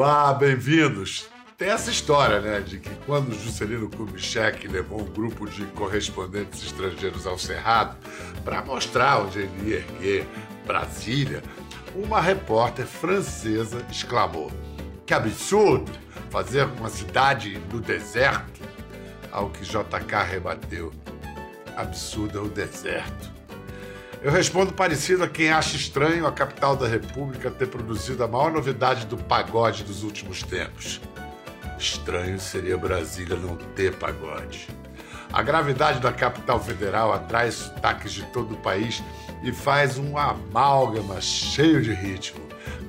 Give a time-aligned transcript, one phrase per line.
[0.00, 1.28] Olá, bem-vindos.
[1.56, 7.26] Tem essa história, né, de que quando Juscelino Kubitschek levou um grupo de correspondentes estrangeiros
[7.26, 7.96] ao Cerrado
[8.44, 10.26] para mostrar onde ele ia erguer
[10.64, 11.42] Brasília,
[11.96, 14.52] uma repórter francesa exclamou:
[15.04, 15.90] Que absurdo
[16.30, 18.60] fazer uma cidade no deserto!
[19.32, 20.92] Ao que JK rebateu:
[21.76, 23.37] Absurdo é o deserto.
[24.20, 28.50] Eu respondo parecido a quem acha estranho a capital da República ter produzido a maior
[28.50, 31.00] novidade do pagode dos últimos tempos.
[31.78, 34.68] Estranho seria Brasília não ter pagode.
[35.32, 39.00] A gravidade da capital federal atrai sotaques de todo o país
[39.44, 42.40] e faz um amálgama cheio de ritmo.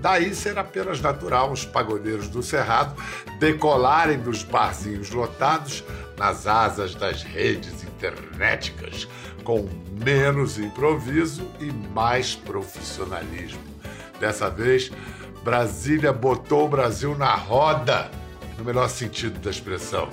[0.01, 2.95] Daí ser apenas natural os pagodeiros do Cerrado
[3.37, 5.83] decolarem dos barzinhos lotados
[6.17, 9.07] nas asas das redes internéticas,
[9.49, 9.67] com
[10.05, 13.59] menos improviso e mais profissionalismo.
[14.19, 14.91] Dessa vez,
[15.43, 18.11] Brasília botou o Brasil na roda,
[18.59, 20.07] no melhor sentido da expressão.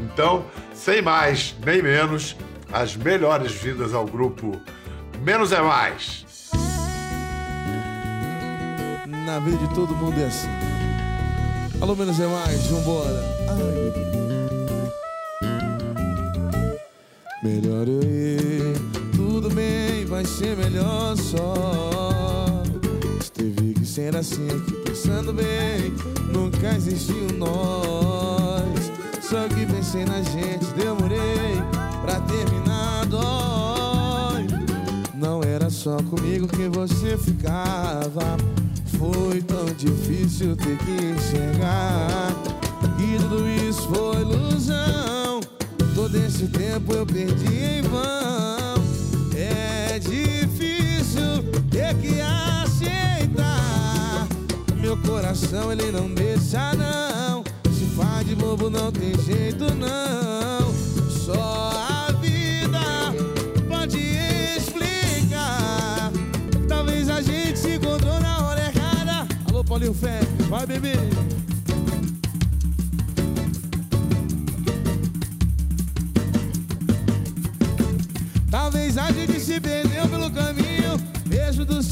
[0.00, 2.36] Então, sem mais nem menos,
[2.72, 4.52] as melhores vindas ao grupo
[5.20, 6.24] Menos é Mais.
[9.04, 10.46] Na vida de todo mundo é assim.
[11.80, 13.20] Alô, Menos é Mais, vambora.
[13.48, 14.15] Ai,
[17.46, 18.74] Melhor eu ir,
[19.14, 21.54] tudo bem, vai ser melhor só.
[23.32, 25.94] Teve que ser assim aqui, pensando bem,
[26.32, 28.90] nunca existiu nós.
[29.22, 31.62] Só que pensei na gente, demorei
[32.02, 34.48] pra terminar, dói.
[35.14, 38.36] Não era só comigo que você ficava.
[38.98, 42.32] Foi tão difícil ter que enxergar.
[42.98, 45.15] E tudo isso foi ilusão.
[46.06, 48.76] Todo esse tempo eu perdi em vão.
[49.34, 53.48] É difícil ter que aceitar.
[54.76, 57.42] Meu coração ele não deixa, não.
[57.72, 60.72] Se faz de bobo, não tem jeito, não.
[61.10, 63.12] Só a vida
[63.68, 63.98] pode
[64.56, 66.12] explicar.
[66.68, 69.26] Talvez a gente se encontrou na hora errada.
[69.48, 71.15] Alô, Paulinho Fé, vai beber.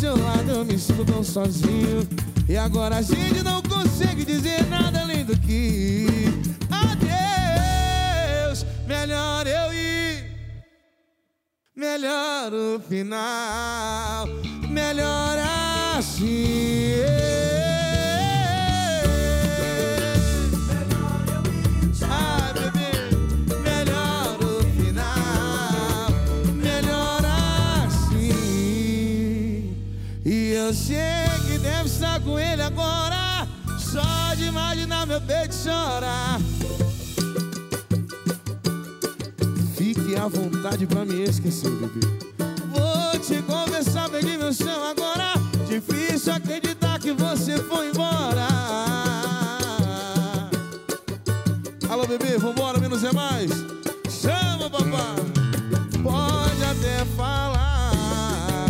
[0.04, 2.06] Seu lado, eu me sinto tão sozinho.
[2.46, 6.06] E agora a gente não consegue dizer nada além do que
[6.70, 7.06] adeus.
[8.86, 10.30] Melhor eu ir,
[11.74, 14.26] melhor o final,
[14.68, 15.38] melhor
[15.96, 16.73] assim.
[35.64, 36.38] Chorar.
[39.74, 42.06] Fique à vontade pra me esquecer, bebê.
[42.70, 45.32] Vou te confessar, peguei meu chão agora.
[45.66, 48.46] Difícil acreditar que você foi embora.
[51.88, 53.50] Alô, bebê, vambora, menos é mais.
[54.10, 55.24] Chama, papai.
[56.02, 58.66] Pode até falar,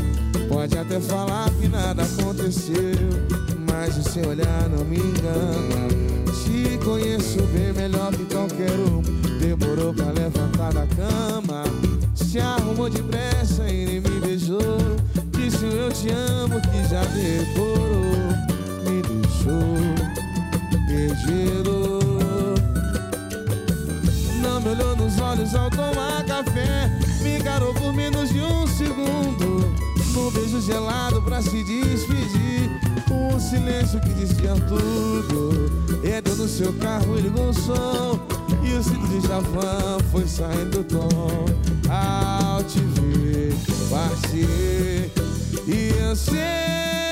[0.49, 3.34] pode até falar que nada aconteceu.
[4.13, 5.89] Seu olhar não me engana.
[6.45, 9.03] Te conheço bem melhor que qualquer um.
[9.41, 11.65] Demorou pra levantar da cama.
[12.15, 14.61] Se arrumou depressa e nem me beijou.
[15.33, 18.05] Disse eu te amo que já decorou.
[18.85, 20.05] Me deixou
[20.87, 21.95] perdido.
[24.43, 26.91] Não me olhou nos olhos ao tomar café
[27.23, 29.75] Me encarou por menos de um segundo
[30.13, 32.74] Num beijo gelado pra se despedir
[33.35, 35.69] Um silêncio que dizia tudo.
[36.05, 38.21] Entrou no seu carro e o som.
[38.63, 41.45] E o cinto de chavão foi saindo do tom.
[41.91, 43.55] Ao te ver
[43.91, 45.11] partir
[45.67, 47.04] E eu sei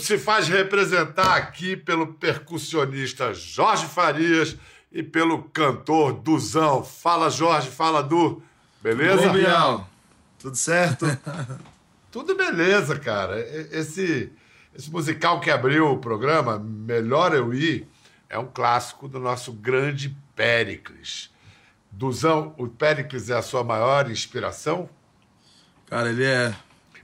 [0.00, 4.56] se faz representar aqui pelo percussionista Jorge Farias
[4.90, 6.82] e pelo cantor Duzão.
[6.82, 8.42] Fala, Jorge, fala, Du.
[8.82, 9.30] Beleza?
[9.30, 9.88] Oi, Bial.
[10.38, 11.06] Tudo certo?
[12.10, 13.38] Tudo beleza, cara.
[13.70, 14.32] Esse,
[14.74, 17.86] Esse musical que abriu o programa, Melhor Eu Ir,
[18.28, 21.30] é um clássico do nosso grande Péricles.
[21.92, 24.88] Duzão, o Péricles é a sua maior inspiração?
[25.86, 26.54] Cara, ele é.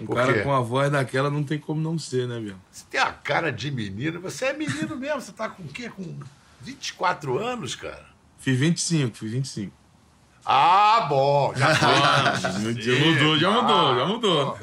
[0.00, 2.56] Um cara com a voz daquela não tem como não ser, né, meu?
[2.70, 4.20] Você tem a cara de menino.
[4.20, 5.20] Você é menino mesmo.
[5.20, 5.88] Você tá com o quê?
[5.88, 6.18] Com
[6.60, 8.06] 24 anos, cara?
[8.38, 9.72] Fiz 25, fiz 25.
[10.44, 11.52] Ah, bom.
[11.56, 14.58] Já, já mudou, já mudou, já mudou.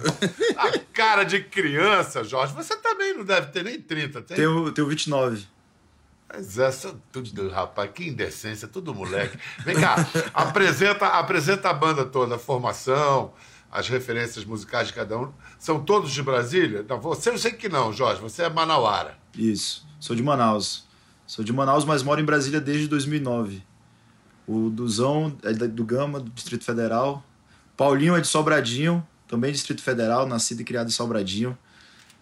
[0.55, 2.53] A cara de criança, Jorge.
[2.53, 4.37] Você também não deve ter nem 30, tem?
[4.37, 5.45] Tenho, tenho 29.
[6.33, 9.37] Mas essa tudo, rapaz, que indecência, tudo moleque.
[9.59, 9.95] Vem cá,
[10.33, 13.33] apresenta, apresenta a banda toda, a formação,
[13.73, 15.33] as referências musicais de cada um.
[15.57, 16.85] São todos de Brasília?
[16.87, 19.17] Não, você eu sei que não, Jorge, você é manauara.
[19.35, 20.85] Isso, sou de Manaus.
[21.25, 23.63] Sou de Manaus, mas moro em Brasília desde 2009.
[24.45, 27.23] O Duzão é do Gama, do Distrito Federal.
[27.75, 31.57] Paulinho é de Sobradinho, também Distrito Federal, nascido e criado em Sobradinho.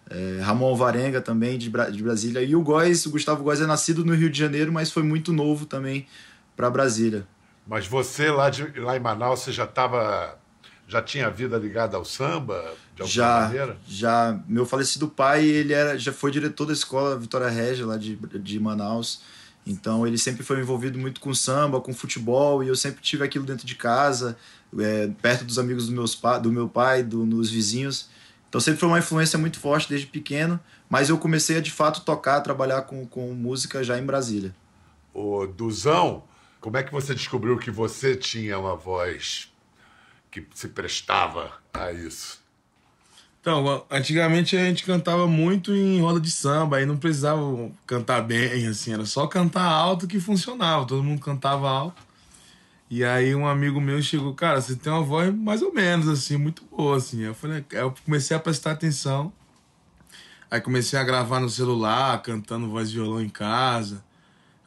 [0.08, 2.42] É, Ramon Alvarenga também, de, Bra de Brasília.
[2.42, 5.32] E o Góes, o Gustavo Góes é nascido no Rio de Janeiro, mas foi muito
[5.32, 6.06] novo também
[6.56, 7.26] para Brasília.
[7.66, 10.38] Mas você lá, de, lá em Manaus, você já estava
[10.92, 12.62] já tinha vida ligada ao samba
[12.94, 13.78] de alguma já, maneira?
[13.88, 18.16] Já, meu falecido pai, ele era, já foi diretor da escola Vitória Régia lá de,
[18.16, 19.22] de Manaus.
[19.66, 23.46] Então ele sempre foi envolvido muito com samba, com futebol, e eu sempre tive aquilo
[23.46, 24.36] dentro de casa,
[24.78, 28.10] é, perto dos amigos do, meus, do meu pai, do, dos vizinhos.
[28.50, 30.60] Então sempre foi uma influência muito forte desde pequeno,
[30.90, 34.54] mas eu comecei a de fato tocar, trabalhar com, com música já em Brasília.
[35.14, 36.24] O Duzão,
[36.60, 39.51] como é que você descobriu que você tinha uma voz
[40.32, 42.40] que se prestava a isso?
[43.40, 48.66] Então, antigamente a gente cantava muito em roda de samba, aí não precisava cantar bem,
[48.66, 52.02] assim, era só cantar alto que funcionava, todo mundo cantava alto.
[52.88, 56.36] E aí um amigo meu chegou, cara, você tem uma voz mais ou menos, assim,
[56.36, 57.22] muito boa, assim.
[57.22, 59.32] Eu falei, eu comecei a prestar atenção.
[60.50, 64.04] Aí comecei a gravar no celular, cantando voz de violão em casa.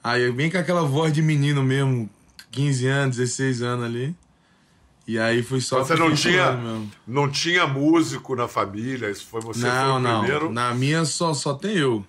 [0.03, 2.09] Aí eu vim com aquela voz de menino mesmo,
[2.51, 4.15] 15 anos, 16 anos ali.
[5.07, 5.84] E aí foi só.
[5.84, 6.60] Você não tinha,
[7.06, 9.10] não tinha músico na família?
[9.10, 10.19] Isso foi você não, foi o não.
[10.22, 10.52] primeiro?
[10.52, 12.04] Na minha só, só tem eu.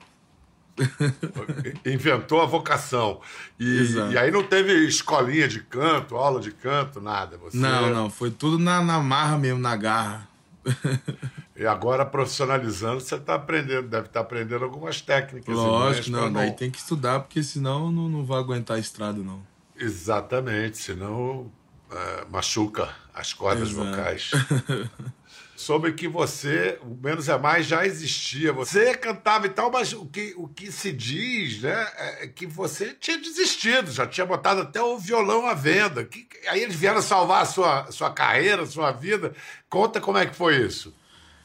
[1.85, 3.21] Inventou a vocação.
[3.59, 7.37] E, e, aí não teve escolinha de canto, aula de canto, nada.
[7.39, 7.57] Você...
[7.57, 8.11] Não, não.
[8.11, 10.29] Foi tudo na, na marra mesmo, na garra.
[11.57, 15.55] e agora, profissionalizando, você está aprendendo, deve estar tá aprendendo algumas técnicas.
[15.55, 19.41] Lógico, não, daí tem que estudar, porque senão não, não vai aguentar a estrada, não.
[19.79, 21.51] Exatamente, senão
[21.91, 23.91] uh, machuca as cordas Exato.
[23.91, 24.31] vocais.
[25.57, 28.53] Soube que você, o Menos é Mais, já existia.
[28.53, 32.93] Você cantava e tal, mas o que, o que se diz né, é que você
[32.93, 36.05] tinha desistido, já tinha botado até o violão à venda.
[36.05, 39.35] Que, aí eles vieram salvar a sua, sua carreira, a sua vida.
[39.71, 40.95] Conta como é que foi isso.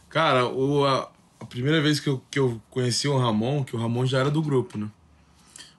[0.09, 1.09] Cara, o, a,
[1.39, 4.29] a primeira vez que eu, que eu conheci o Ramon, que o Ramon já era
[4.29, 4.89] do grupo, né?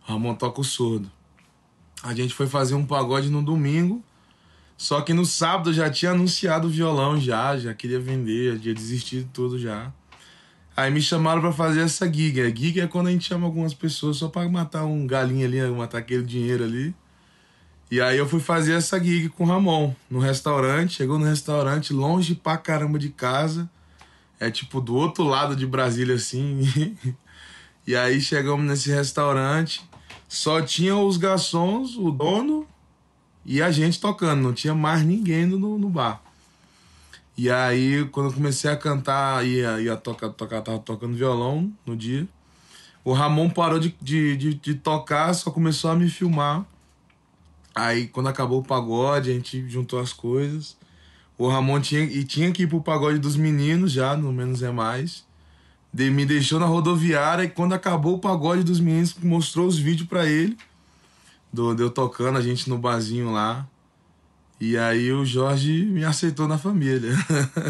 [0.09, 1.11] O Ramon toca o surdo.
[2.03, 4.03] A gente foi fazer um pagode no domingo
[4.83, 8.63] só que no sábado eu já tinha anunciado o violão já, já queria vender, já
[8.63, 9.93] tinha desistido de tudo já.
[10.77, 12.41] Aí me chamaram para fazer essa gig.
[12.41, 15.61] A gig é quando a gente chama algumas pessoas só para matar um galinho ali,
[15.71, 16.93] matar aquele dinheiro ali.
[17.93, 20.95] E aí eu fui fazer essa gig com o Ramon no restaurante.
[20.95, 23.71] Chegou no restaurante longe pra caramba de casa.
[24.41, 26.97] É tipo do outro lado de Brasília assim.
[27.87, 29.81] e aí chegamos nesse restaurante.
[30.29, 32.62] Só tinha os garçons, o dono
[33.45, 36.23] e a gente tocando, não tinha mais ninguém no, no bar.
[37.37, 41.97] E aí, quando eu comecei a cantar, ia, ia tocar, tocar, tava tocando violão no
[41.97, 42.29] dia.
[43.05, 46.65] O Ramon parou de, de, de, de, tocar, só começou a me filmar.
[47.75, 50.77] Aí, quando acabou o pagode, a gente juntou as coisas.
[51.39, 54.71] O Ramon tinha, e tinha que ir pro pagode dos meninos já, no Menos é
[54.71, 55.25] Mais.
[55.93, 60.09] De, me deixou na rodoviária e quando acabou o pagode dos meninos, mostrou os vídeos
[60.09, 60.57] para ele
[61.53, 63.69] do, eu tocando, a gente no barzinho lá.
[64.61, 67.13] E aí o Jorge me aceitou na família.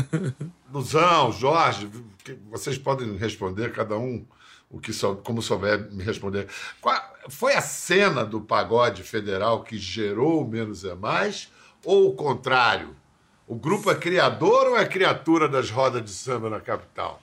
[0.72, 1.90] Luzão, Jorge,
[2.50, 4.24] vocês podem responder, cada um
[4.70, 6.48] o que sou, como souber me responder.
[6.80, 6.98] Qual,
[7.28, 11.50] foi a cena do pagode federal que gerou o Menos é Mais?
[11.84, 12.94] Ou o contrário?
[13.46, 17.21] O grupo é criador ou é criatura das rodas de samba na capital?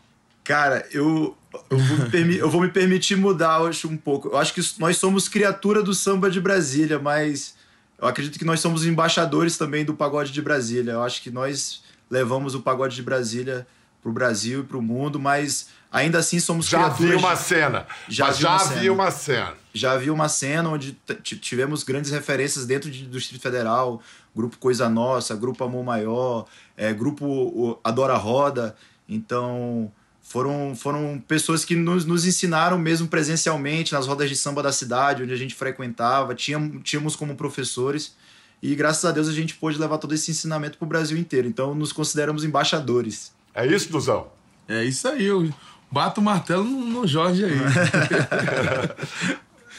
[0.50, 1.38] Cara, eu,
[1.70, 4.30] eu, vou me, eu vou me permitir mudar, eu acho, um pouco.
[4.30, 7.54] Eu acho que nós somos criatura do samba de Brasília, mas
[8.02, 10.94] eu acredito que nós somos embaixadores também do pagode de Brasília.
[10.94, 13.68] Eu acho que nós levamos o pagode de Brasília
[14.02, 17.12] pro Brasil e pro mundo, mas ainda assim somos já criaturas...
[17.12, 17.88] Já vi uma cena.
[18.08, 19.54] Já, vi, já uma vi uma cena.
[19.72, 24.02] Já vi uma cena onde tivemos grandes referências dentro de, do Distrito Federal,
[24.36, 28.76] Grupo Coisa Nossa, Grupo Amor Maior, é, Grupo Adora Roda.
[29.08, 29.92] Então
[30.30, 35.24] foram, foram pessoas que nos, nos ensinaram mesmo presencialmente nas rodas de samba da cidade,
[35.24, 38.16] onde a gente frequentava, tínhamos, tínhamos como professores.
[38.62, 41.48] E graças a Deus a gente pôde levar todo esse ensinamento para o Brasil inteiro.
[41.48, 43.34] Então nos consideramos embaixadores.
[43.56, 44.28] É isso, Duzão?
[44.68, 45.52] É isso aí, eu
[45.90, 47.58] bato o martelo no, no Jorge aí.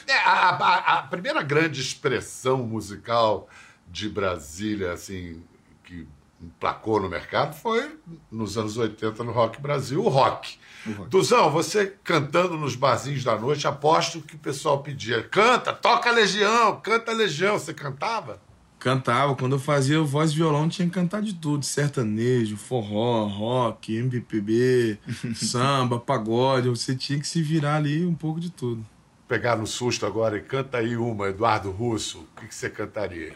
[0.08, 3.48] é, a, a, a, primeira grande expressão musical
[3.88, 5.40] de Brasília, assim,
[6.40, 7.98] emplacou no mercado foi
[8.30, 10.58] nos anos 80 no Rock Brasil, o rock.
[10.86, 11.08] Uhum.
[11.08, 16.80] Duzão, você cantando nos barzinhos da noite, aposto que o pessoal pedia: canta, toca Legião,
[16.80, 17.58] canta Legião.
[17.58, 18.40] Você cantava?
[18.78, 19.36] Cantava.
[19.36, 24.98] Quando eu fazia voz e violão, tinha que cantar de tudo: sertanejo, forró, rock, MPB,
[25.36, 26.70] samba, pagode.
[26.70, 28.84] Você tinha que se virar ali um pouco de tudo.
[29.28, 33.34] Pegar no susto agora e canta aí uma, Eduardo Russo, o que, que você cantaria?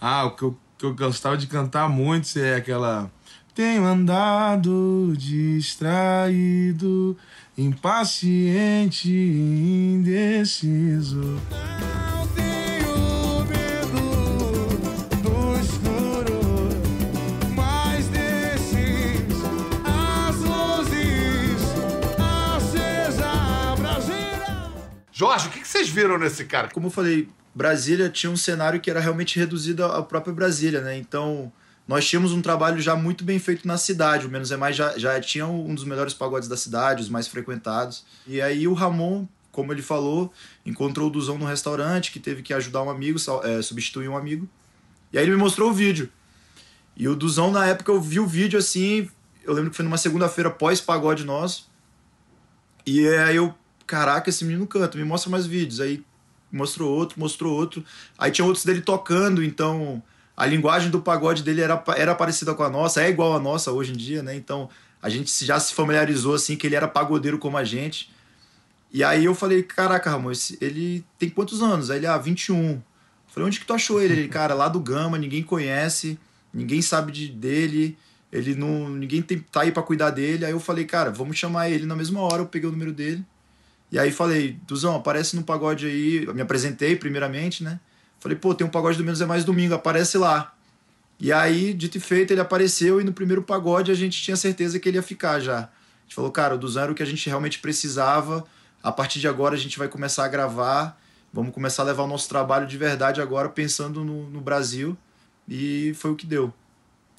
[0.00, 3.10] Ah, o que eu que eu gostava de cantar muito é aquela.
[3.54, 7.16] Tenho andado distraído,
[7.56, 11.40] impaciente e indeciso.
[11.50, 14.00] Não tenho medo
[15.22, 16.40] do escuro,
[17.54, 19.22] mas desses
[19.84, 21.62] as luzes
[22.18, 23.30] acesa.
[25.12, 26.68] Jorge, o que vocês viram nesse cara?
[26.68, 30.96] Como eu falei, Brasília tinha um cenário que era realmente reduzido à própria Brasília, né?
[30.98, 31.52] Então,
[31.86, 34.26] nós tínhamos um trabalho já muito bem feito na cidade.
[34.26, 37.28] O Menos é Mais já, já tinha um dos melhores pagodes da cidade, os mais
[37.28, 38.04] frequentados.
[38.26, 40.32] E aí o Ramon, como ele falou,
[40.66, 44.48] encontrou o Duzão no restaurante, que teve que ajudar um amigo, é, substituir um amigo.
[45.12, 46.10] E aí ele me mostrou o vídeo.
[46.96, 49.08] E o Duzão, na época, eu vi o vídeo assim.
[49.44, 51.70] Eu lembro que foi numa segunda-feira pós-pagode nosso.
[52.86, 53.54] E aí eu,
[53.86, 55.80] caraca, esse menino canta, me mostra mais vídeos.
[55.80, 56.04] Aí
[56.54, 57.84] mostrou outro, mostrou outro.
[58.18, 60.02] Aí tinha outros dele tocando, então
[60.36, 63.72] a linguagem do pagode dele era, era parecida com a nossa, é igual a nossa
[63.72, 64.34] hoje em dia, né?
[64.34, 64.68] Então
[65.02, 68.10] a gente já se familiarizou assim que ele era pagodeiro como a gente.
[68.92, 71.90] E aí eu falei, caraca, Ramon, ele tem quantos anos?
[71.90, 72.70] Aí ele, ah, 21.
[72.74, 72.82] Eu
[73.26, 74.12] falei, onde que tu achou ele?
[74.12, 76.18] Ele, cara, lá do Gama, ninguém conhece,
[76.52, 77.98] ninguém sabe de, dele,
[78.32, 78.88] ele não.
[78.88, 80.44] ninguém tem, tá aí para cuidar dele.
[80.44, 83.24] Aí eu falei, cara, vamos chamar ele na mesma hora, eu peguei o número dele.
[83.94, 86.24] E aí falei, Duzão, aparece no pagode aí.
[86.24, 87.78] Eu me apresentei primeiramente, né?
[88.18, 90.52] Falei, pô, tem um pagode do Menos é Mais domingo, aparece lá.
[91.20, 94.80] E aí, dito e feito, ele apareceu e no primeiro pagode a gente tinha certeza
[94.80, 95.58] que ele ia ficar já.
[95.58, 95.68] A
[96.02, 98.44] gente falou, cara, o Duzão era o que a gente realmente precisava.
[98.82, 101.00] A partir de agora a gente vai começar a gravar.
[101.32, 104.98] Vamos começar a levar o nosso trabalho de verdade agora, pensando no, no Brasil.
[105.48, 106.52] E foi o que deu.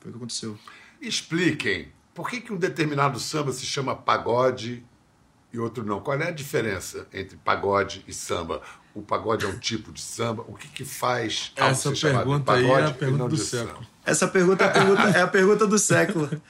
[0.02, 0.60] Foi o que aconteceu.
[1.02, 4.84] Expliquem, por que, que um determinado samba se chama pagode
[5.56, 6.02] e outro não.
[6.02, 8.62] Qual é a diferença entre pagode e samba?
[8.94, 10.44] O pagode é um tipo de samba?
[10.48, 13.76] O que, que faz Essa pergunta aí é a pergunta do século.
[13.76, 13.88] Samba?
[14.06, 16.42] Essa pergunta é a pergunta, é a pergunta do século.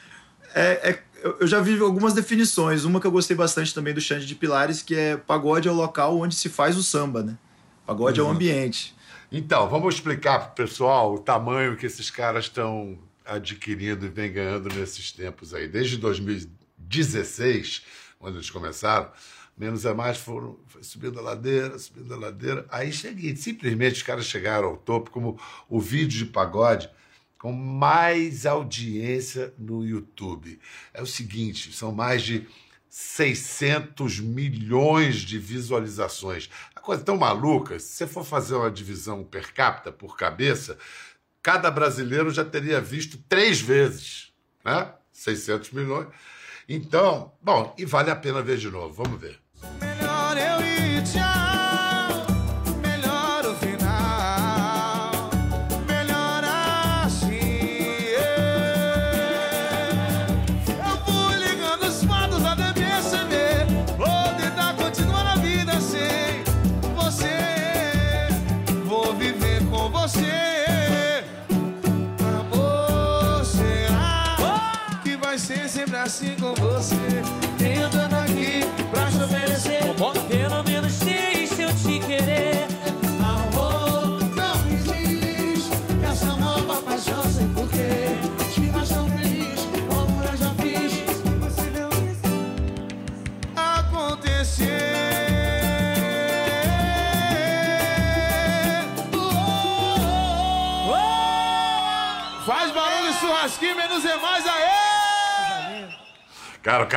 [0.53, 0.99] É, é,
[1.39, 2.83] eu já vi algumas definições.
[2.83, 5.75] Uma que eu gostei bastante também do Xande de Pilares, que é pagode é o
[5.75, 7.37] local onde se faz o samba, né?
[7.85, 8.27] Pagode uhum.
[8.27, 8.95] é o ambiente.
[9.31, 14.31] Então, vamos explicar para o pessoal o tamanho que esses caras estão adquirindo e vem
[14.31, 15.67] ganhando nesses tempos aí.
[15.67, 17.83] Desde 2016
[18.19, 19.11] quando eles começaram,
[19.57, 22.65] menos é mais foram subindo a ladeira, subindo a ladeira.
[22.69, 26.89] Aí cheguei, simplesmente os caras chegaram ao topo, como o vídeo de pagode
[27.37, 30.59] com mais audiência no YouTube.
[30.93, 32.47] É o seguinte, são mais de
[32.89, 36.49] 600 milhões de visualizações.
[36.73, 40.77] A coisa tão maluca, se você for fazer uma divisão per capita, por cabeça,
[41.43, 44.91] cada brasileiro já teria visto três vezes, né?
[45.11, 46.07] 600 milhões.
[46.67, 48.93] Então, bom, e vale a pena ver de novo.
[49.03, 49.39] Vamos ver.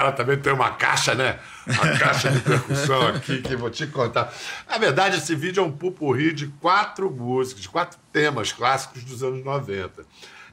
[0.09, 1.39] Cara, também tem uma caixa, né?
[1.67, 4.33] Uma caixa de percussão aqui que vou te contar.
[4.69, 9.23] Na verdade, esse vídeo é um pupurri de quatro músicas, de quatro temas clássicos dos
[9.23, 10.05] anos 90.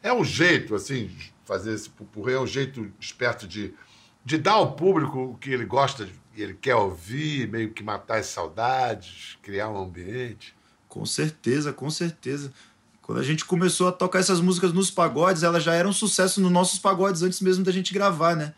[0.04, 1.10] É um jeito, assim,
[1.46, 3.74] fazer esse pupurri, é um jeito esperto de
[4.26, 8.18] de dar ao público o que ele gosta e ele quer ouvir, meio que matar
[8.18, 10.56] as saudades, criar um ambiente?
[10.90, 12.52] Com certeza, com certeza.
[13.04, 16.42] Quando a gente começou a tocar essas músicas nos pagodes, elas já eram um sucesso
[16.42, 18.56] nos nossos pagodes antes mesmo da gente gravar, né?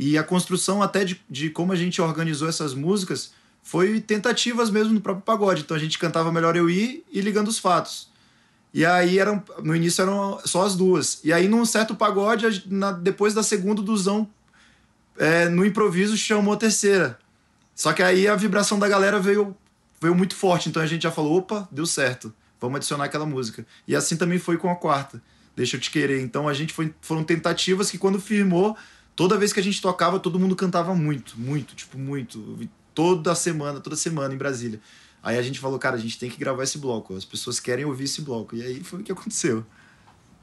[0.00, 3.32] E a construção até de, de como a gente organizou essas músicas
[3.64, 5.62] foi tentativas mesmo no próprio pagode.
[5.62, 8.08] Então a gente cantava Melhor Eu Ir e Ligando os Fatos.
[8.72, 11.18] E aí eram, no início eram só as duas.
[11.24, 14.30] E aí num certo pagode, na, depois da segunda duzão,
[15.18, 17.18] é, no improviso chamou a terceira.
[17.74, 19.56] Só que aí a vibração da galera veio,
[20.00, 20.68] veio muito forte.
[20.68, 22.32] Então a gente já falou, opa, deu certo.
[22.60, 23.66] Vamos adicionar aquela música.
[23.86, 25.20] E assim também foi com a quarta.
[25.56, 26.20] Deixa eu te querer.
[26.20, 28.76] Então a gente foi, foram tentativas que quando firmou,
[29.18, 32.56] toda vez que a gente tocava, todo mundo cantava muito, muito, tipo, muito.
[32.94, 34.80] Toda semana, toda semana em Brasília.
[35.20, 37.16] Aí a gente falou, cara, a gente tem que gravar esse bloco.
[37.16, 38.54] As pessoas querem ouvir esse bloco.
[38.54, 39.66] E aí foi o que aconteceu.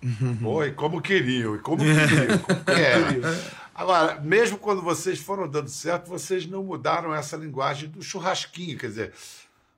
[0.43, 3.55] Oi, como queriam, e como queriam, como queriam.
[3.73, 8.77] Agora, mesmo quando vocês foram dando certo, vocês não mudaram essa linguagem do churrasquinho.
[8.77, 9.13] Quer dizer,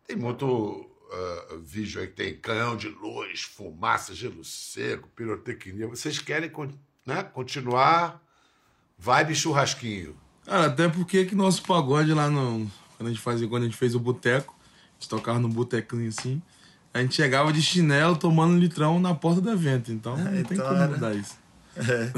[0.08, 5.88] tem muito uh, vídeo aí que tem canhão de luz, fumaça, gelo seco, pirotecnia.
[5.88, 6.52] Vocês querem
[7.06, 8.27] né, continuar
[8.98, 10.16] vibe churrasquinho.
[10.46, 12.70] Cara, até porque que nosso pagode lá no.
[12.98, 16.08] Quando a gente fazia, quando a gente fez o boteco, a gente tocava no botequinho
[16.08, 16.42] assim.
[16.94, 19.92] A gente chegava de chinelo tomando um litrão na porta do evento.
[19.92, 21.36] Então não tem então, como mudar isso.
[21.78, 22.12] É.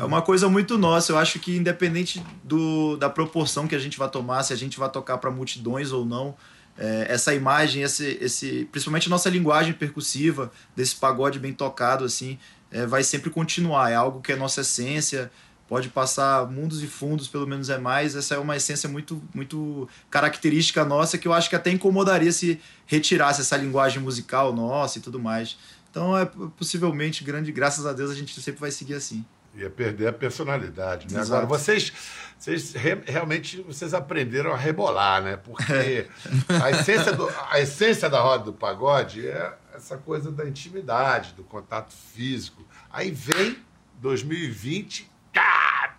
[0.00, 1.12] é uma coisa muito nossa.
[1.12, 4.78] Eu acho que independente do, da proporção que a gente vai tomar, se a gente
[4.78, 6.34] vai tocar para multidões ou não,
[6.76, 12.38] é, essa imagem, esse, esse, principalmente a nossa linguagem percussiva desse pagode bem tocado assim,
[12.70, 13.90] é, vai sempre continuar.
[13.90, 15.30] É algo que é nossa essência
[15.68, 18.16] pode passar mundos e fundos, pelo menos é mais.
[18.16, 22.60] Essa é uma essência muito, muito característica nossa que eu acho que até incomodaria se
[22.86, 25.58] retirasse essa linguagem musical nossa e tudo mais.
[25.90, 26.24] Então, é
[26.56, 29.24] possivelmente grande, graças a Deus, a gente sempre vai seguir assim.
[29.54, 31.20] Ia perder a personalidade, né?
[31.20, 31.92] Agora, vocês,
[32.38, 35.36] vocês re, realmente vocês aprenderam a rebolar, né?
[35.36, 36.08] Porque é.
[36.62, 41.42] a, essência do, a essência da roda do pagode é essa coisa da intimidade, do
[41.42, 42.64] contato físico.
[42.90, 43.56] Aí vem
[44.00, 45.10] 2020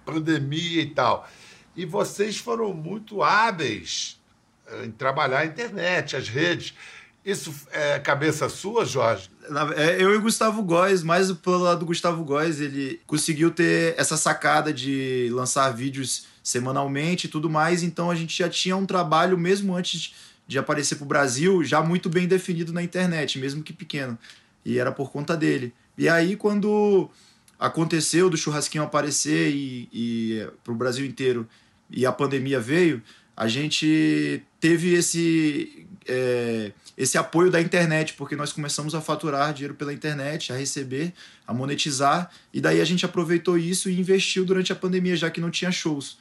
[0.05, 1.27] pandemia e tal.
[1.75, 4.19] E vocês foram muito hábeis
[4.67, 6.73] eh, em trabalhar a internet, as redes.
[7.23, 9.29] Isso é cabeça sua, Jorge?
[9.75, 13.93] É, eu e o Gustavo Góes, mais pelo lado do Gustavo Góes, ele conseguiu ter
[13.97, 18.85] essa sacada de lançar vídeos semanalmente e tudo mais, então a gente já tinha um
[18.85, 20.15] trabalho, mesmo antes
[20.47, 24.17] de aparecer para o Brasil, já muito bem definido na internet, mesmo que pequeno.
[24.65, 25.73] E era por conta dele.
[25.97, 27.09] E aí, quando
[27.59, 31.47] aconteceu do churrasquinho aparecer e, e para o Brasil inteiro
[31.89, 33.01] e a pandemia veio,
[33.35, 39.73] a gente teve esse, é, esse apoio da internet, porque nós começamos a faturar dinheiro
[39.73, 41.13] pela internet, a receber,
[41.47, 45.41] a monetizar, e daí a gente aproveitou isso e investiu durante a pandemia, já que
[45.41, 46.17] não tinha shows.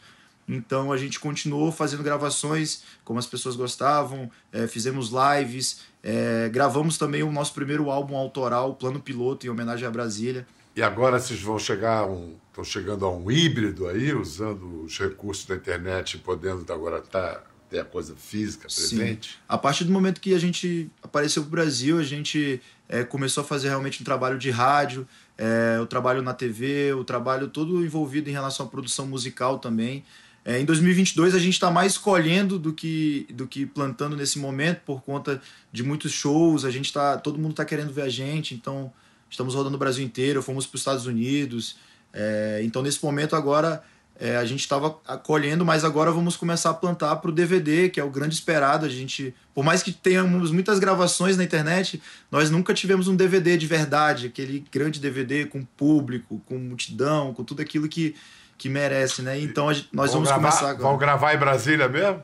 [0.48, 6.96] Então a gente continuou fazendo gravações como as pessoas gostavam, é, fizemos lives, é, gravamos
[6.96, 10.46] também o nosso primeiro álbum autoral, Plano Piloto, em homenagem à Brasília.
[10.79, 15.45] E agora vocês vão chegar um, estão chegando a um híbrido aí, usando os recursos
[15.45, 19.31] da internet, podendo agora tá, ter a coisa física presente?
[19.31, 19.37] Sim.
[19.49, 23.43] A partir do momento que a gente apareceu para o Brasil, a gente é, começou
[23.43, 25.05] a fazer realmente um trabalho de rádio,
[25.37, 30.05] é, o trabalho na TV, o trabalho todo envolvido em relação à produção musical também.
[30.45, 34.83] É, em 2022 a gente está mais colhendo do que, do que plantando nesse momento
[34.87, 36.64] por conta de muitos shows.
[36.64, 38.93] A gente tá, todo mundo está querendo ver a gente, então
[39.31, 41.77] estamos rodando o Brasil inteiro, fomos para os Estados Unidos.
[42.12, 43.83] É, então, nesse momento, agora
[44.21, 44.91] é, a gente estava
[45.23, 48.85] colhendo, mas agora vamos começar a plantar para o DVD, que é o grande esperado.
[48.85, 53.57] A gente, por mais que tenhamos muitas gravações na internet, nós nunca tivemos um DVD
[53.57, 58.17] de verdade, aquele grande DVD com público, com multidão, com tudo aquilo que,
[58.57, 59.41] que merece, né?
[59.41, 60.88] Então gente, nós vamos gravar, começar agora.
[60.88, 62.21] Vão gravar em Brasília mesmo?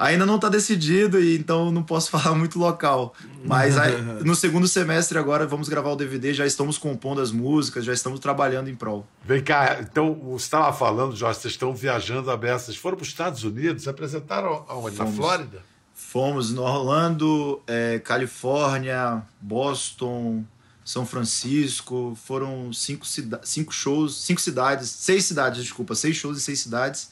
[0.00, 3.14] Ainda não está decidido e então não posso falar muito local.
[3.44, 7.84] Mas aí, no segundo semestre agora vamos gravar o DVD, já estamos compondo as músicas,
[7.84, 9.06] já estamos trabalhando em prol.
[9.22, 12.66] Vem cá, então você estava falando, Jorge, vocês estão viajando a beça.
[12.66, 14.96] Vocês foram para os Estados Unidos, se apresentaram aonde?
[14.96, 15.62] Na Flórida?
[15.94, 20.42] Fomos no Orlando, é, Califórnia, Boston,
[20.82, 22.16] São Francisco.
[22.24, 23.04] Foram cinco,
[23.42, 27.10] cinco shows, cinco cidades, seis cidades, desculpa, seis shows em seis cidades.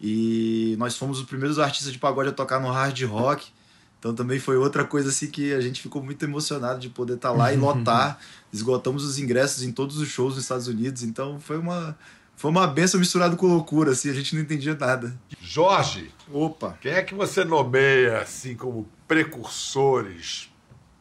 [0.00, 3.48] E nós fomos os primeiros artistas de pagode a tocar no hard rock.
[3.98, 7.30] Então também foi outra coisa assim que a gente ficou muito emocionado de poder estar
[7.30, 8.18] tá lá e lotar.
[8.50, 11.02] Esgotamos os ingressos em todos os shows nos Estados Unidos.
[11.02, 11.96] Então foi uma
[12.40, 15.14] foi uma benção misturada com loucura, assim, a gente não entendia nada.
[15.42, 20.50] Jorge, opa, quem é que você nomeia assim como precursores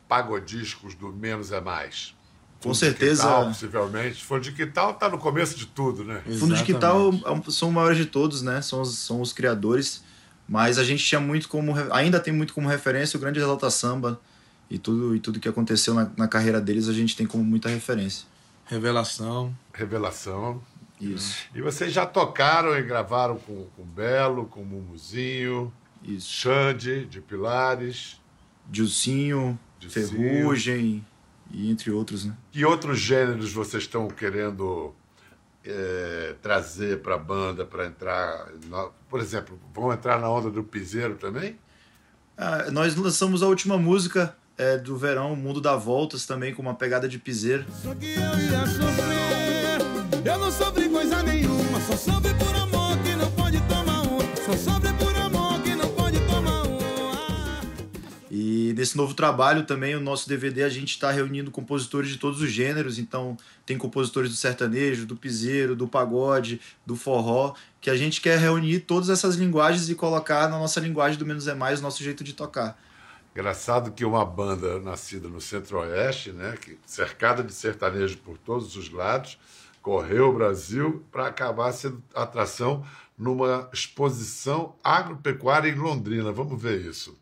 [0.05, 2.13] pagodiscos do Menos é Mais?
[2.61, 3.23] Com certeza.
[3.23, 4.23] Quital, possivelmente.
[4.23, 6.21] Fundo de Quintal está no começo de tudo, né?
[6.37, 8.61] Fundo de Quintal é são os maiores de todos, né?
[8.61, 10.03] São os, são os criadores.
[10.47, 11.73] Mas a gente tinha muito como.
[11.91, 14.19] Ainda tem muito como referência o Grande Exalta Samba.
[14.69, 17.69] E tudo, e tudo que aconteceu na, na carreira deles a gente tem como muita
[17.69, 18.27] referência.
[18.65, 19.55] Revelação.
[19.73, 20.61] Revelação.
[20.99, 21.47] Isso.
[21.55, 26.29] E vocês já tocaram e gravaram com, com Belo, com Mumuzinho, Isso.
[26.29, 28.19] Xande, de Pilares.
[28.69, 29.57] Dilcinho.
[29.87, 31.03] Ferrugem
[31.51, 32.35] e entre outros, né?
[32.51, 34.93] Que outros gêneros vocês estão querendo
[35.65, 38.47] é, trazer para a banda para entrar?
[38.69, 41.57] na- por exemplo, vão entrar na onda do piseiro também?
[42.37, 46.75] Ah, nós lançamos a última música é, do verão, Mundo dá Voltas, também com uma
[46.75, 47.65] pegada de piseiro.
[47.81, 50.25] Só que eu ia sofrer.
[50.25, 50.88] Eu não sofri
[58.79, 62.49] nesse novo trabalho também, o nosso DVD, a gente está reunindo compositores de todos os
[62.49, 62.97] gêneros.
[62.97, 68.39] Então, tem compositores do sertanejo, do piseiro, do pagode, do forró, que a gente quer
[68.39, 72.01] reunir todas essas linguagens e colocar na nossa linguagem do Menos é Mais, o nosso
[72.01, 72.79] jeito de tocar.
[73.35, 79.37] Engraçado que uma banda nascida no Centro-Oeste, né, cercada de sertanejo por todos os lados,
[79.81, 82.85] correu o Brasil para acabar sendo atração
[83.17, 86.31] numa exposição agropecuária em Londrina.
[86.31, 87.17] Vamos ver isso.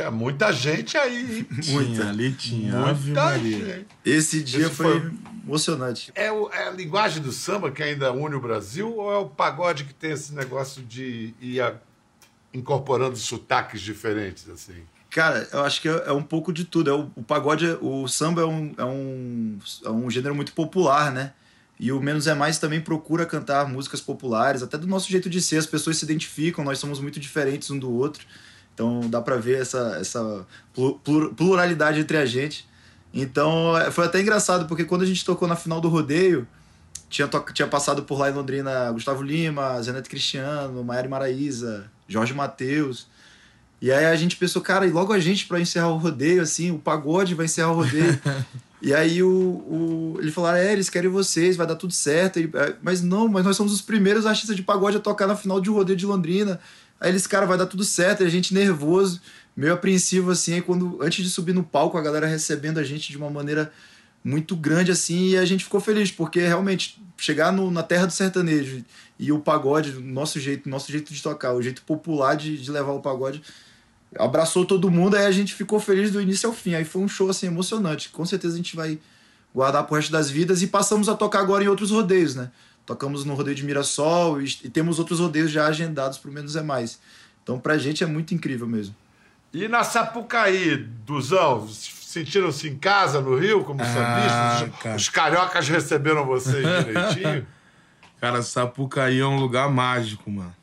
[0.00, 1.38] Tinha, muita gente aí.
[1.50, 1.60] hein?
[1.60, 2.72] Tinha, ali tinha.
[2.94, 3.86] Muita gente.
[4.04, 5.12] Esse dia Esse foi, foi-
[5.46, 6.12] emocionante.
[6.14, 9.26] É, o- é a linguagem do samba que ainda une o Brasil ou é o
[9.26, 11.74] pagode que tem esse negócio de ir a-
[12.52, 14.82] incorporando sotaques diferentes, assim?
[15.08, 16.90] Cara, eu acho que é, é um pouco de tudo.
[16.90, 21.10] É o, o pagode, o samba é um, é, um, é um gênero muito popular,
[21.12, 21.32] né?
[21.78, 25.40] E o Menos é Mais também procura cantar músicas populares, até do nosso jeito de
[25.40, 25.56] ser.
[25.56, 28.24] As pessoas se identificam, nós somos muito diferentes um do outro.
[28.80, 32.66] Então dá pra ver essa, essa plu- plur- pluralidade entre a gente.
[33.12, 36.48] Então é, foi até engraçado, porque quando a gente tocou na final do rodeio,
[37.10, 43.06] tinha, tinha passado por lá em Londrina Gustavo Lima, Zenete Cristiano, Maiara Maraíza, Jorge Matheus.
[43.82, 46.70] E aí a gente pensou, cara, e logo a gente pra encerrar o rodeio, assim,
[46.70, 48.18] o pagode vai encerrar o rodeio.
[48.80, 52.38] e aí o, o, ele falou, é, eles querem vocês, vai dar tudo certo.
[52.38, 55.36] E, é, mas não, mas nós somos os primeiros artistas de pagode a tocar na
[55.36, 56.60] final de um rodeio de Londrina.
[57.00, 58.22] Aí eles, cara, vai dar tudo certo.
[58.22, 59.20] E a gente nervoso,
[59.56, 60.60] meio apreensivo, assim.
[60.60, 63.72] Quando, antes de subir no palco, a galera recebendo a gente de uma maneira
[64.22, 65.30] muito grande, assim.
[65.30, 68.84] E a gente ficou feliz, porque realmente chegar no- na terra do sertanejo
[69.18, 72.92] e o pagode, nosso jeito, nosso jeito de tocar, o jeito popular de, de levar
[72.92, 73.42] o pagode,
[74.18, 75.16] abraçou todo mundo.
[75.16, 76.74] Aí a gente ficou feliz do início ao fim.
[76.74, 78.08] Aí foi um show, assim, emocionante.
[78.10, 78.98] Com certeza a gente vai
[79.54, 80.62] guardar pro resto das vidas.
[80.62, 82.50] E passamos a tocar agora em outros rodeios, né?
[82.86, 86.62] Tocamos no rodeio de Mirassol e, e temos outros rodeios já agendados pro Menos é
[86.62, 86.98] Mais.
[87.42, 88.94] Então pra gente é muito incrível mesmo.
[89.52, 93.84] E na Sapucaí, Duzão, sentiram-se em casa no Rio como Ah,
[94.62, 95.02] sambistas?
[95.02, 97.46] Os- cariocas receberam vocês direitinho?
[98.20, 100.54] Cara, Sapucaí é um lugar mágico, mano.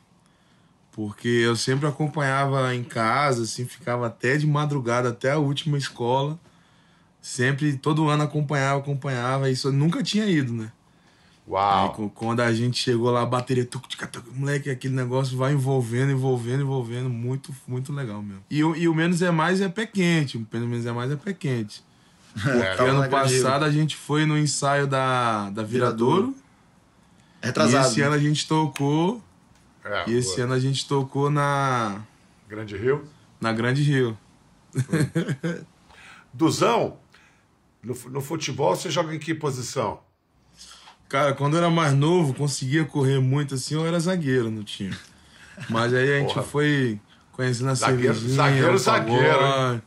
[0.92, 6.38] Porque eu sempre acompanhava em casa, assim, ficava até de madrugada, até a última escola.
[7.20, 10.72] Sempre, todo ano acompanhava, acompanhava, e isso eu nunca tinha ido, né?
[11.50, 11.92] Aí, Uau!
[11.94, 15.52] co- quando a gente chegou lá, a bateria, tuc, tic, tuc, moleque, aquele negócio vai
[15.52, 18.42] envolvendo, envolvendo, envolvendo, muito, muito legal mesmo.
[18.50, 21.16] E, o- e o Menos é Mais é pé quente, o Menos é Mais é
[21.16, 21.82] pé quente.
[22.36, 22.48] É,
[22.82, 23.42] ano na Grande Rio.
[23.42, 26.34] passado a gente foi no ensaio da, da Viradouro,
[27.42, 27.86] Retrasado.
[27.86, 29.22] e esse ano a gente tocou
[29.84, 30.44] é, E esse boa.
[30.44, 32.02] ano a gente tocou na,
[32.46, 33.04] Grande Rio.
[33.40, 34.16] na Grande Rio.
[36.32, 36.98] Duzão,
[37.82, 40.00] no, no futebol você joga em que posição?
[41.08, 44.94] Cara, quando eu era mais novo, conseguia correr muito assim, eu era zagueiro no time.
[45.68, 46.42] Mas aí a gente Porra.
[46.46, 47.00] foi
[47.32, 49.82] conhecendo a Zagueiro- cervejinha, zagueiro, o zagueiro, pagode,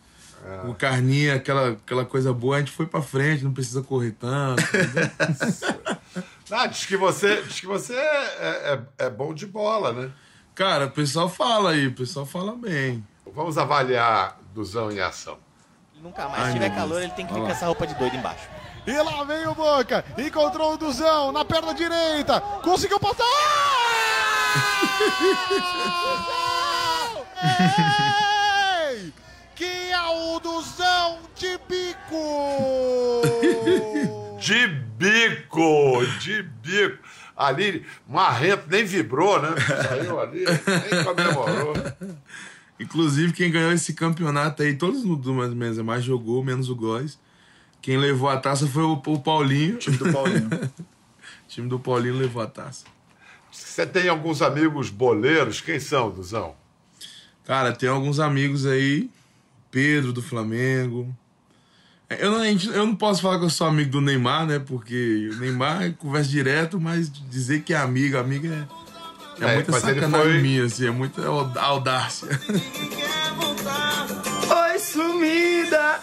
[0.67, 4.63] O carninha, aquela, aquela coisa boa, a gente foi pra frente, não precisa correr tanto.
[6.51, 10.09] Ah, diz que você, diz que você é, é, é bom de bola, né?
[10.55, 13.05] Cara, o pessoal fala aí, o pessoal fala bem.
[13.33, 15.37] Vamos avaliar Duzão em ação.
[16.01, 16.41] Nunca mais.
[16.41, 18.47] Ai, Se tiver calor, ele tem que vir com essa roupa de doido embaixo.
[18.85, 20.03] E lá vem o Boca.
[20.17, 22.41] Encontrou o Duzão na perna direita.
[22.63, 23.23] Conseguiu botar.
[28.91, 29.13] Ei!
[29.55, 33.21] Que é o Duzão de bico.
[34.41, 36.97] De bico, de bico.
[37.37, 39.49] Ali, Marrento nem vibrou, né?
[39.87, 41.73] Saiu ali, nem comemorou.
[42.79, 46.75] Inclusive, quem ganhou esse campeonato aí, todos do do mais menos mais jogou, menos o
[46.75, 47.19] Góis.
[47.81, 49.75] Quem levou a taça foi o, o Paulinho.
[49.75, 50.47] O time do Paulinho.
[50.47, 50.69] O
[51.49, 52.85] time do Paulinho levou a taça.
[53.51, 56.55] Você tem alguns amigos boleiros, quem são, Duzão?
[57.45, 59.09] Cara, tem alguns amigos aí.
[59.71, 61.13] Pedro do Flamengo.
[62.09, 64.59] É, Eu não, eu não posso falar que eu sou amigo do Neymar, né?
[64.59, 68.67] Porque o Neymar conversa direto, mas dizer que é amigo, amigo é.
[69.39, 72.27] É, É, muita sacanagem foi- minha, assim, é muita au- audácia.
[74.49, 75.99] Oi, sumida!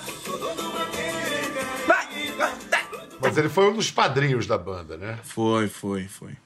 [3.21, 5.19] Mas ele foi um dos padrinhos da banda, né?
[5.23, 6.37] Foi, foi, foi.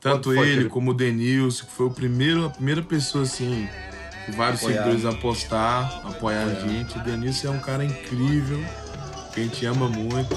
[0.00, 3.68] Tanto foi ele como o Denilson, que foi o primeiro, a primeira pessoa, assim,
[4.24, 4.84] que vários Apoiar.
[4.84, 6.96] seguidores a apostar, apoiar a gente.
[6.96, 8.58] O Denilson é um cara incrível,
[9.32, 10.34] que a gente ama muito.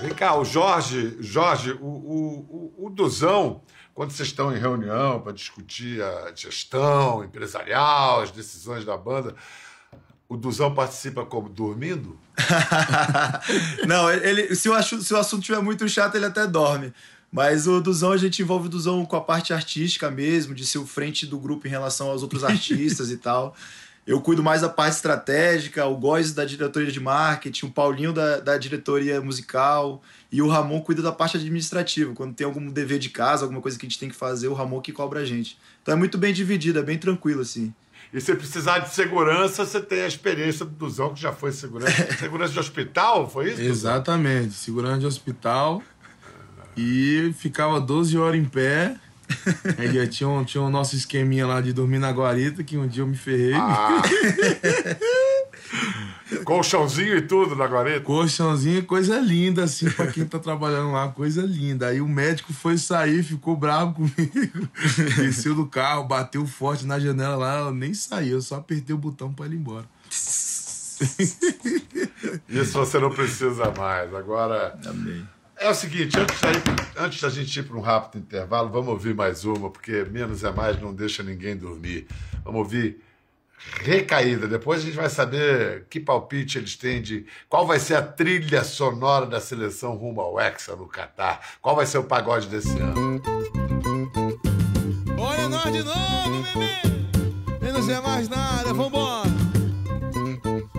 [0.00, 3.60] Vem cá, o Jorge, Jorge, o, o, o, o Duzão,
[3.94, 9.34] quando vocês estão em reunião para discutir a gestão empresarial, as decisões da banda,
[10.28, 12.18] o Duzão participa como dormindo?
[13.86, 16.92] Não, ele, se, o, assu- se o assunto estiver muito chato, ele até dorme.
[17.30, 20.78] Mas o Duzão, a gente envolve o Duzão com a parte artística mesmo, de ser
[20.78, 23.54] o frente do grupo em relação aos outros artistas e tal.
[24.04, 28.40] Eu cuido mais da parte estratégica, o Góis da diretoria de marketing, o Paulinho da,
[28.40, 32.12] da diretoria musical e o Ramon cuida da parte administrativa.
[32.12, 34.54] Quando tem algum dever de casa, alguma coisa que a gente tem que fazer, o
[34.54, 35.56] Ramon que cobra a gente.
[35.82, 37.72] Então é muito bem dividido, é bem tranquilo assim.
[38.12, 41.92] E se precisar de segurança, você tem a experiência do Duzão, que já foi segurança.
[42.18, 43.62] segurança de hospital, foi isso?
[43.62, 45.80] Exatamente, segurança de hospital.
[46.76, 48.96] E ficava 12 horas em pé.
[49.92, 53.02] Já tinha, um- tinha o nosso esqueminha lá de dormir na guarita, que um dia
[53.02, 53.54] eu me ferrei.
[53.54, 54.02] Ah.
[56.44, 58.00] Colchãozinho e tudo na guarita.
[58.00, 61.88] Colchãozinho, coisa linda, assim, pra quem tá trabalhando lá, coisa linda.
[61.88, 64.68] Aí o médico foi sair, ficou bravo comigo.
[65.16, 68.98] Desceu do carro, bateu forte na janela lá, eu nem saí, eu só apertei o
[68.98, 69.84] botão pra ele ir embora.
[72.48, 74.14] Isso você não precisa mais.
[74.14, 74.78] Agora.
[74.86, 75.26] Amém.
[75.62, 79.14] É o seguinte, antes da, antes da gente ir para um rápido intervalo, vamos ouvir
[79.14, 82.08] mais uma, porque menos é mais não deixa ninguém dormir.
[82.44, 83.00] Vamos ouvir
[83.80, 84.48] Recaída.
[84.48, 88.64] Depois a gente vai saber que palpite eles têm de qual vai ser a trilha
[88.64, 91.40] sonora da seleção rumo ao Hexa no Catar.
[91.60, 93.22] Qual vai ser o pagode desse ano?
[95.16, 97.64] Olha nós de novo, bebê.
[97.64, 99.30] Menos é mais nada, vambora.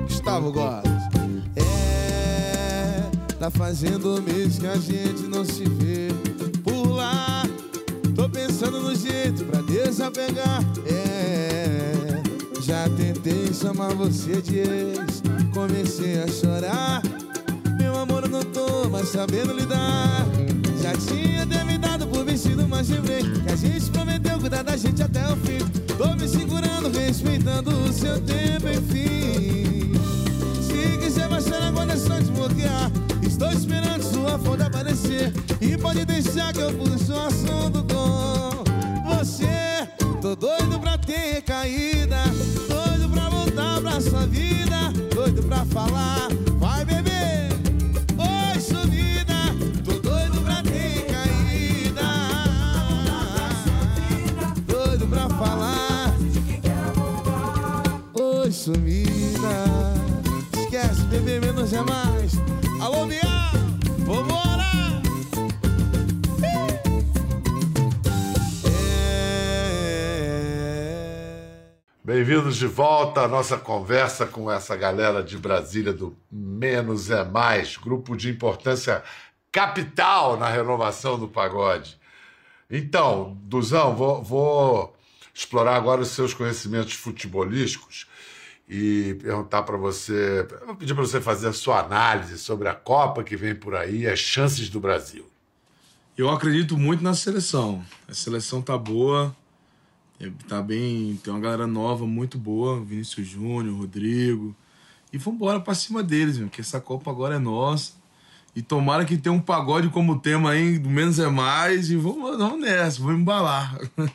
[0.06, 0.83] Gustavo Gomes.
[3.44, 6.08] Tá fazendo mês que a gente não se vê
[6.64, 7.44] por lá.
[8.16, 10.64] Tô pensando no jeito pra desapegar.
[10.88, 12.24] É,
[12.62, 15.22] já tentei chamar você de ex,
[15.54, 17.02] comecei a chorar.
[17.78, 20.26] Meu amor, eu não tô mais sabendo lidar.
[20.82, 24.78] Já tinha até me dado por vencido, mas lembrei que a gente prometeu cuidar da
[24.78, 25.58] gente até o fim.
[25.98, 29.92] Tô me segurando, respeitando o seu tempo, enfim.
[30.62, 33.03] Se quiser baixar agora é só desbloquear.
[33.44, 35.34] Estou esperando sua foto aparecer.
[35.60, 38.64] E pode deixar que eu puxo o assunto com
[39.04, 39.86] você.
[40.22, 42.24] Tô doido pra ter caída.
[42.70, 44.94] Doido pra voltar pra sua vida.
[45.14, 46.30] Doido pra falar.
[46.54, 47.50] Vai beber.
[48.18, 49.36] Oi, sumida.
[49.84, 52.02] Tô doido pra ter caída.
[54.66, 56.16] Doido pra falar.
[58.14, 59.66] Oi, sumida.
[60.58, 62.23] Esquece, beber menos é mais.
[72.26, 77.76] Bem-vindos de volta à nossa conversa com essa galera de Brasília do Menos é Mais,
[77.76, 79.04] grupo de importância
[79.52, 82.00] capital na renovação do pagode.
[82.72, 84.96] Então, Duzão, vou, vou
[85.34, 88.08] explorar agora os seus conhecimentos futebolísticos
[88.70, 93.22] e perguntar para você, vou pedir para você fazer a sua análise sobre a Copa
[93.22, 95.30] que vem por aí as chances do Brasil.
[96.18, 97.84] Eu acredito muito na seleção.
[98.08, 99.36] A seleção tá boa,
[100.48, 104.56] tá bem, tem uma galera nova muito boa, Vinícius Júnior, Rodrigo.
[105.12, 107.94] E vambora pra cima deles, meu, que essa Copa agora é nossa.
[108.56, 111.90] E tomara que tenha um pagode como tema aí, do menos é mais.
[111.90, 113.78] E vamos, vamos nessa, vamos embalar.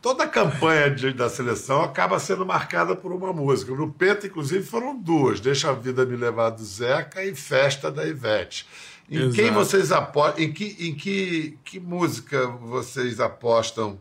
[0.00, 3.74] Toda a campanha de- da seleção acaba sendo marcada por uma música.
[3.74, 8.06] No Penta, inclusive, foram duas: Deixa a Vida Me Levar do Zeca e Festa da
[8.06, 8.66] Ivete.
[9.10, 9.34] Em Exato.
[9.34, 10.44] quem vocês apostam?
[10.44, 13.98] Em, que, em que, que música vocês apostam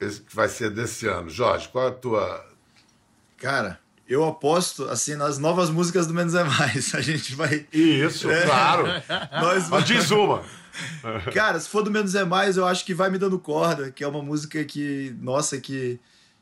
[0.00, 1.28] que vai ser desse ano?
[1.28, 2.46] Jorge, qual a tua.
[3.36, 6.94] Cara, eu aposto, assim, nas novas músicas do Menos é Mais.
[6.96, 7.66] A gente vai.
[7.72, 8.86] Isso, claro.
[9.40, 10.42] Nós Mas diz uma.
[11.32, 14.02] Cara, se for do Menos é Mais, eu acho que vai me dando corda, que
[14.02, 16.00] é uma música que, nossa, que,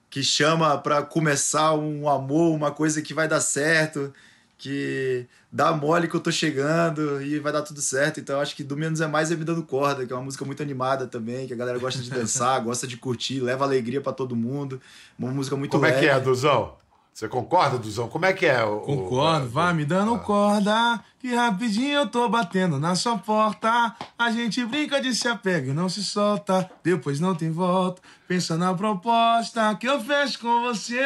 [0.08, 4.14] que chama pra começar um amor, uma coisa que vai dar certo,
[4.58, 8.18] que dá mole que eu tô chegando e vai dar tudo certo.
[8.18, 10.24] Então eu acho que do Menos é Mais é me dando corda, que é uma
[10.24, 14.00] música muito animada também, que a galera gosta de dançar, gosta de curtir, leva alegria
[14.00, 14.80] pra todo mundo.
[15.16, 16.24] Uma música muito Como é que é, leve.
[16.24, 16.76] Duzão?
[17.18, 18.08] Você concorda, Duzão?
[18.08, 18.62] Como é que é?
[18.64, 23.92] o- o- Concordo, vai me dando corda, que rapidinho eu tô batendo na sua porta.
[24.16, 28.00] A gente brinca de se apega e não se solta, depois não tem volta.
[28.28, 31.00] Pensa na proposta que eu fecho com você.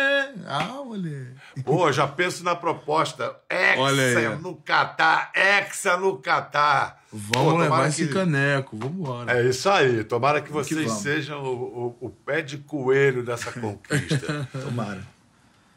[0.47, 1.33] Ah, moleque.
[1.65, 3.35] Pô, já penso na proposta.
[3.79, 7.01] Olha Hexa no Catar, Hexa no Catar.
[7.11, 9.33] Vamos Pô, levar esse que- caneco, vambora.
[9.39, 10.05] É isso aí.
[10.05, 11.03] Tomara que vocês vamos.
[11.03, 14.47] sejam o, o- o pé de coelho dessa conquista.
[14.63, 15.12] Tomara.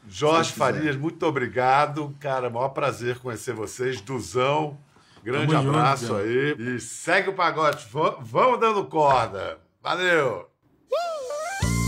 [0.07, 0.51] Jorge.
[0.53, 2.15] Farias, muito obrigado.
[2.19, 3.99] Cara, maior prazer conhecer vocês.
[4.01, 4.77] Duzão,
[5.23, 6.19] grande Tamo junto, abraço cara.
[6.23, 6.55] aí.
[6.59, 7.85] E segue o pagode.
[7.91, 9.57] Va- Vamos dando corda.
[9.81, 10.47] Valeu!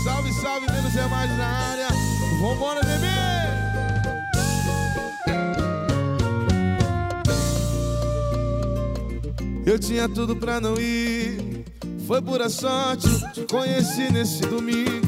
[0.04, 1.88] Salve, salve, menos é mais na área.
[2.40, 3.08] Vambora, bebê!
[9.66, 11.64] Eu tinha tudo pra não ir,
[12.06, 13.08] foi pura sorte.
[13.32, 15.07] Te conheci nesse domingo,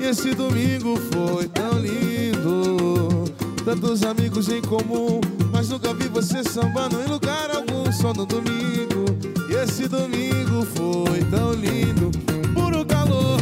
[0.00, 3.24] e esse domingo foi tão lindo.
[3.64, 5.20] Tantos amigos em comum,
[5.52, 9.04] mas nunca vi você sambando em lugar algum, só no domingo.
[9.48, 12.10] E esse domingo foi tão lindo,
[12.54, 13.38] puro calor.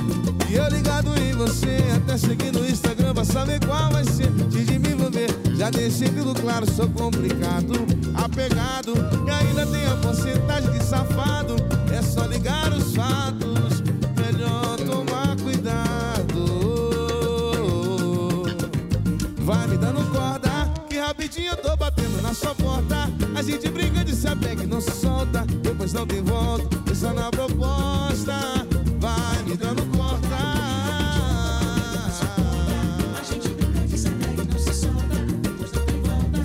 [0.50, 4.28] E eu ligado em você, até seguir no Instagram pra saber qual vai ser.
[4.28, 7.74] Antes de me envolver, já deixei tudo claro, sou complicado,
[8.16, 8.94] apegado.
[9.26, 11.56] E ainda tem a porcentagem de safado.
[11.96, 13.82] É só ligar os fatos,
[21.36, 22.96] eu tô batendo na sua porta.
[23.36, 25.44] A gente brinca de se apega e não se solta.
[25.62, 28.34] Depois não tem volta, pensa na proposta.
[28.98, 30.18] Vai me dando corda.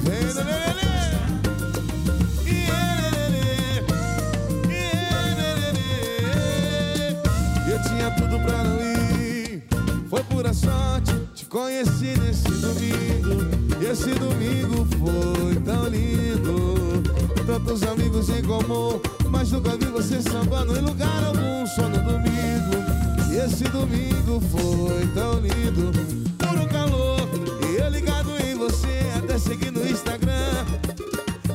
[0.04, 0.82] Vem, lelele.
[2.46, 3.86] Ielelele.
[5.48, 5.88] Ielelele.
[7.72, 9.63] Eu tinha tudo pra não ir.
[10.10, 13.43] Foi pura sorte, te conheci nesse domingo.
[13.82, 14.43] E esse domingo
[18.63, 18.99] comum,
[19.30, 23.32] mas nunca vi você sambando em lugar algum, só no domingo.
[23.32, 25.91] E esse domingo foi tão lindo.
[26.38, 27.19] Puro calor,
[27.69, 30.65] e eu ligado em você, até seguir no Instagram.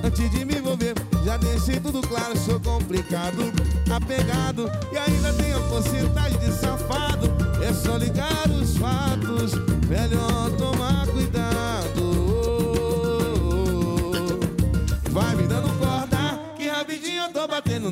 [0.04, 0.94] Antes de me envolver,
[1.24, 3.52] já deixei tudo claro, sou complicado,
[3.90, 7.28] apegado e ainda tenho porcentagem de safado.
[7.62, 9.52] É só ligar os fatos,
[9.88, 11.27] melhor tomar cuidado.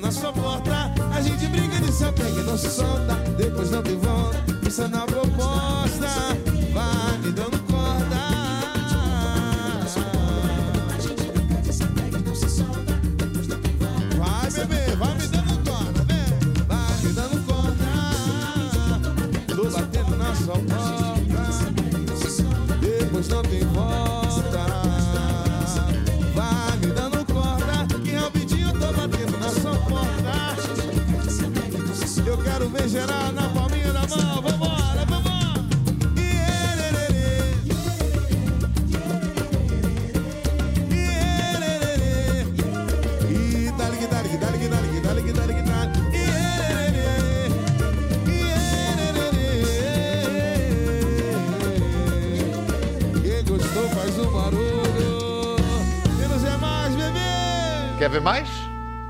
[0.07, 0.93] Na sua porta.
[1.13, 4.39] A gente brinca de se apega e não se solta, depois não tem volta.
[4.63, 5.06] Pensa na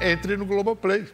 [0.06, 1.04] Entre no Globoplay.